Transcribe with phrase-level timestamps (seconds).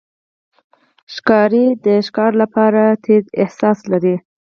[1.13, 4.15] ښکاري د ښکار لپاره تیز احساس لري.